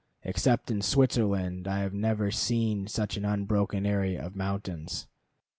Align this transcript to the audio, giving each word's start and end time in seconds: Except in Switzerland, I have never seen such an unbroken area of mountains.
Except 0.23 0.71
in 0.71 0.81
Switzerland, 0.81 1.67
I 1.67 1.81
have 1.81 1.93
never 1.93 2.31
seen 2.31 2.87
such 2.87 3.17
an 3.17 3.23
unbroken 3.23 3.85
area 3.85 4.19
of 4.25 4.35
mountains. 4.35 5.05